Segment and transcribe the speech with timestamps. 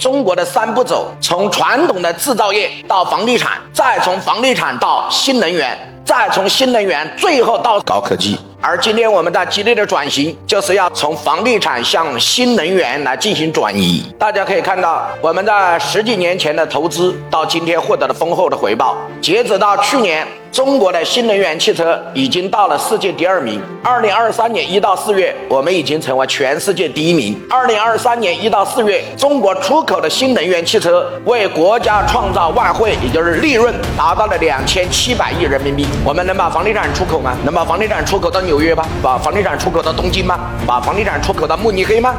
[0.00, 8.38] 中国的三步走，从传统的制造业到房地产，再从房地产到新能源，再从新能源，最后到高科技。
[8.62, 14.04] 而今天我们在激烈的转型，就是要从房地产向新能源来进行转移。
[14.18, 18.96] 大家可以看到，我们在十几年前的投资，到今天获得了丰厚的回报。
[19.20, 20.26] 截止到去年。
[20.52, 23.62] 中国的新能源汽车已经到了世界第二名。
[23.84, 27.40] 二零二三年一到四月，我们已经成为全世界第一名。
[27.48, 35.86] 二零二三年一到四月，中国出口的新能源汽车为国家创造外汇，也就是利润，达到了两千七百亿人民币。
[36.02, 37.32] 我们能把房地产出口吗？
[37.44, 38.82] 能把房地产出口到纽约吗？
[39.02, 40.38] 把房地产出口到东京吗？
[40.66, 42.14] 把房地产出口到慕尼黑吗？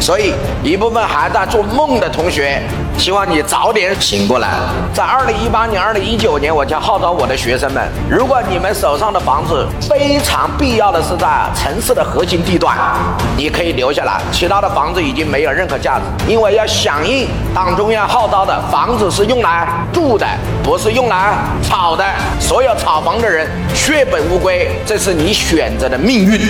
[0.00, 2.62] 所以，一部分还在做梦的同学。
[2.98, 4.48] 希望你早点醒过来。
[4.94, 12.74] 在二零一八年、二零一九年，我将号召我的学生们：如果你们手上的房子非常必要的是在城市的核心地段，
[13.36, 20.26] 你可以留下来；其他的房子已经没有任何价值，因为要响应党中央号召的，房子是用来住的，
[20.62, 22.04] 不是用来炒的。
[22.46, 23.44] 所有炒房的人
[23.74, 26.40] 血本无归，这是你选择的命运。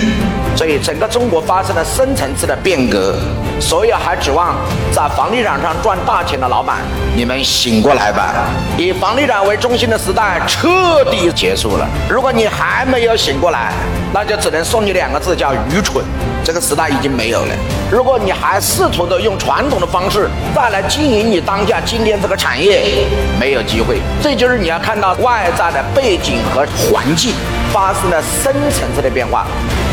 [0.55, 3.15] 所以，整个中国发生了深层次的变革。
[3.59, 4.55] 所有还指望
[4.91, 6.77] 在房地产上赚大钱的老板，
[7.15, 8.45] 你们醒过来吧！
[8.77, 11.87] 以房地产为中心的时代彻底结束了。
[12.07, 13.73] 如果你还没有醒过来，
[14.13, 16.05] 那就只能送你两个字，叫愚蠢。
[16.43, 17.53] 这个时代已经没有了。
[17.91, 23.05] 如果你还试图的用传统的方式再来经营你当下今天这个产业，
[23.37, 23.97] 没有机会。
[24.23, 27.33] 这就是你要看到外在的背景和环境
[27.71, 29.45] 发生了深层次的变化。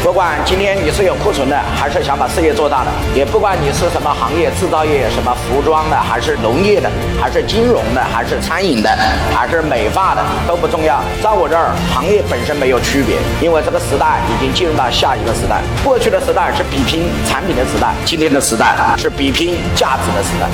[0.03, 8.91] 不管今天你是有库存的，还是想把事业做大的，也不管你是什么行业，制造业、什么服装的，还是农业的，还是金融的，还是餐饮的，
[9.34, 11.03] 还是美发的，都不重要。
[11.22, 15.62] 在我这儿，行业本身没有区别，因为这个时代已经进入到下一个时代。
[15.83, 20.47] 过去的时代是比拼产品的时代，今天的时代是比拼价值的时代。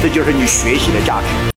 [0.00, 1.50] 这就是你学习的价值。